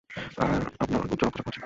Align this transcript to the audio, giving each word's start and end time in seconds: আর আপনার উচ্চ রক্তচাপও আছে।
আর 0.37 0.59
আপনার 0.79 1.01
উচ্চ 1.03 1.21
রক্তচাপও 1.23 1.49
আছে। 1.49 1.59